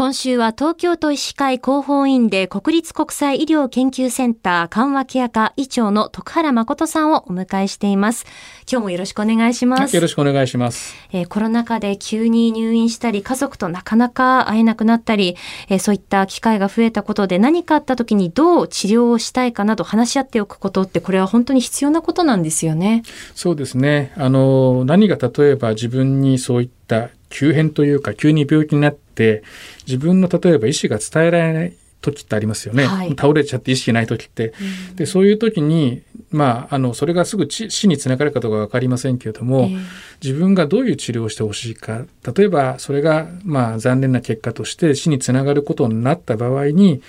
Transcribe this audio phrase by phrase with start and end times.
[0.00, 8.24] 今週は東京都医師会広報院で国立国際医療研究センター緩和ケア科医長の徳原誠さんをお迎えしています。
[8.66, 9.94] 今日もよろしくお願いします。
[9.94, 10.94] よろしくお願いします。
[11.12, 15.36] えー、コロナ禍で急に入院したり、家族となかなか会えなくなったり、
[15.68, 23.02] えー、そういった機会が増えたことで何かあった時にどう治療をしたいかなど話し合っておくことってこれは本当に必要なことなんですよね。
[23.34, 24.14] そうですね。
[24.16, 29.42] あの、何が例えば自分にそういった急変というか急に病気になって
[29.86, 34.54] 自分の例えば意思が伝えられない時ってありますよね、はい、倒れちゃって意識ない時って、
[34.88, 39.78] うん、でそういう時にまああのそれがすぐ死につながるかどうか分かりませんけれども、えー、
[40.22, 47.02] 自分がどういう治療をしてほしいか例えばそれがまあ残念な結果として死につながることになった場合に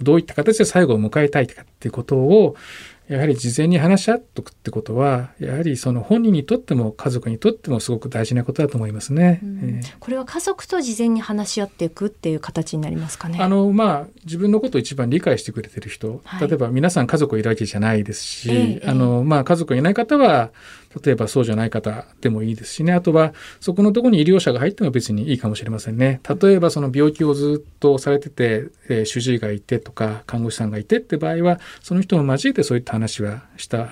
[0.00, 2.56] どういった形で最後を迎えたいかっていうことを
[3.08, 9.40] やはり事前に話し合っとくってことはやはりその本人にとっても家族にとってもすごく大事なことだと思いますね。
[9.42, 9.58] うん。
[9.78, 13.38] えー、これは家族と事前に話し合っていくっていう形になりますかね。
[13.40, 20.50] あのまあ自分のことを一番理解してくれてる人、はい、例えば皆さん家族いるわけじゃないですし、えー、あのまあ家族いない方は
[21.04, 22.92] 例えばそうじゃない方でもいいですしね。
[22.92, 26.20] あとはそこのところに医療者が入っても別にいいかもしれませんね。
[26.40, 33.88] 例えばその病気をずっとされてて、えー、主治医がいてとか看護師さんがいてって場合はその人を交えてそういった話はした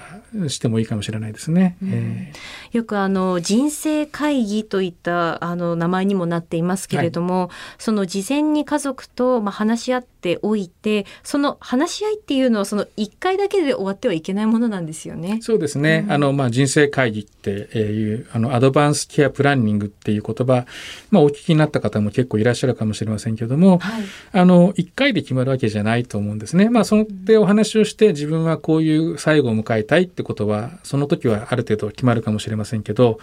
[0.48, 1.76] してもいいかもしれないですね。
[1.82, 1.90] うん。
[1.92, 15.38] えー、よくあの人生会議といったあの名前にもなっていますけれども、はい、その事前に家族とまあ話し合っておいてその話し合いっていうのはその1回だけで終わってはいけないものなんですよね。
[15.42, 20.66] そうですね、うん、あのまあ人生会議っていうあのアドバンスケアプランニングっていう言葉、
[21.10, 26.68] まあ、お聞きになった方も結構いらっしゃるかもしれませんけども、はい、あの1回で決まるわけじゃないと思うんですね。
[26.70, 33.18] まあ、そのでお話をして自分はこういう最後を迎えたいってことはその時はある程度決まるかもしれませんけど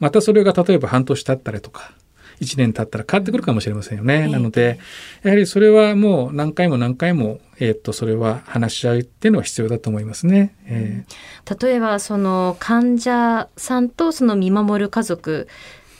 [0.00, 1.92] またそれが例えば半年経ったりとか
[2.40, 4.28] 1年経ったら変わってくるかもしれませんよね。
[4.28, 4.78] なので
[5.22, 10.54] やはりそれはもう何回も何回もえー、とそれは話し合うっていうのは必要だと思いますね。
[10.66, 15.48] えー、例えばその患者さんとその見守る家族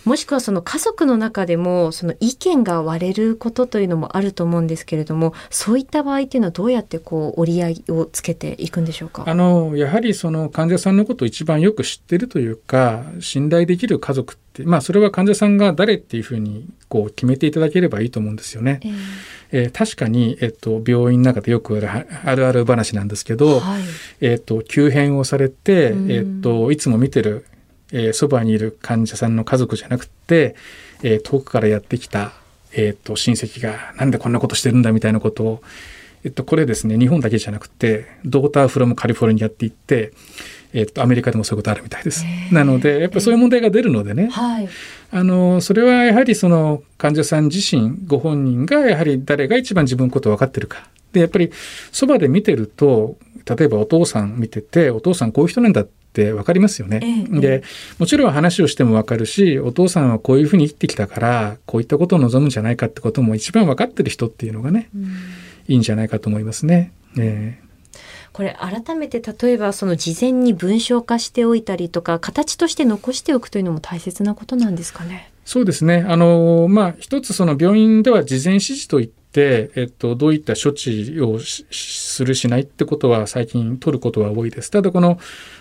[0.06, 9.25] もしくはその家族の中でもその意見が割れることというのもあると思うんですけれどもそういった場合っていうのはどうやってこう折り合いをつけていくんでしょうか？
[9.27, 18.81] あのやはりその患者さんのことを一番よく知ってるというか信頼できる家族ってまあそれは患者さんが誰っていうふうにこう決めていただければいいと思うんですよね。
[18.84, 18.93] えー
[19.53, 21.89] えー、確かに、えっと、病院の中でよくある
[22.25, 23.83] あるある話なんですけど、はい、
[24.21, 27.47] えっと、急変をされて、えっと、いつも見てる
[27.93, 30.57] えー、そばにいる患者さんの家族じゃなくて、
[31.03, 32.33] えー、遠くからやってきた、
[32.73, 35.63] えーと、親戚がなんでこんなことしてるんだみたいなことを、
[36.25, 40.13] えっと、これですね日本だけじゃなくてドーターフロムカリフォルニアって言って、
[40.73, 42.25] えっと、アメリカでもそういうことあるみたいです。
[42.51, 44.69] なのでやっぱりそういう問題が出るのでね、はい、
[45.13, 50.89] あのそれはやはりその患者さん自身ご本人がやはり誰が一番自分のことを分かってるか。
[51.13, 51.51] でやっぱり
[51.93, 57.00] そばで見てると例えばお父さん見ててお父さんこういう人なんだって分かりますよね。
[57.03, 57.62] ええ、で
[57.99, 65.04] もちろん話をしても分かるしお父さんはこういうふうに生きてきたからこういったことを望むんじゃないかってことも一番分かってる人っていうのがね、うん、
[65.69, 66.93] いいんじゃないかと思いますね。
[67.19, 67.66] えー
[68.32, 75.31] これ改めて例えばその事前に文章化しておいたりとか形として残しておくというのも大切なことなんですかね？
[75.47, 76.04] そうですね。
[76.06, 84.71] あのまあ一つその病院では事前指示といって、えっと、どういった処置をするしないってことは最近取ることは多いです。
[84.71, 85.19] ただこの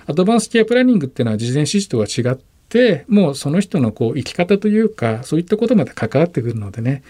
[0.07, 2.37] アドバンスケアプランニングっていうのは事前指示とは違っ
[2.69, 7.03] てもうその人のこう生き方というかそういったことまで関わってくるのでね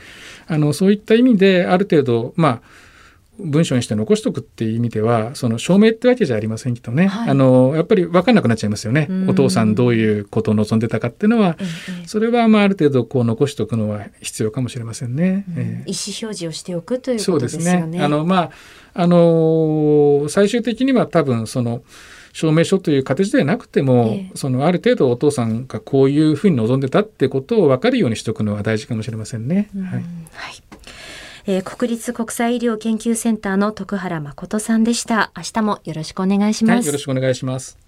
[0.47, 2.61] あのそういった意味である程度まあ
[3.39, 9.07] 文章にして残しとくっていう意味ではその証明ってわけじゃありませんけどね、はい、あのやっぱり分かんなくなっちゃいますよね。
[9.27, 11.57] お父さんどういうことを望んでたかっていうのは、
[12.05, 15.45] それはまあある程度こう残しておくのは必要かもしれませんね。
[15.49, 15.93] うん、意思表
[16.35, 17.71] 示をしておくということですよね。
[17.71, 18.03] そうですね。
[18.03, 18.51] あのまあ
[18.93, 21.83] あの最終的には多分その
[22.35, 29.69] 証明書という形ではなくても、ええ、そのある程度お父さんがこういうふうに望んでたってことを分かるようにしておくのは大事かもしれませんね。
[29.73, 30.03] はい、
[30.33, 30.74] はい
[31.47, 35.31] えー、国立国際医療研究センターの徳原誠さんでした。
[35.37, 36.75] 明日もよろしくお願いします。
[36.77, 37.84] はい、よろしくお願いします。